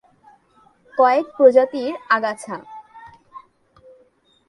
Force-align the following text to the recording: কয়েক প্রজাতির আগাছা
কয়েক 0.97 1.25
প্রজাতির 1.37 1.93
আগাছা 2.09 2.55